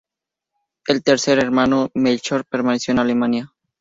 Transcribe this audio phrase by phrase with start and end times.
[0.87, 3.53] El tercer hermano, Melchior, permaneció en Alemania.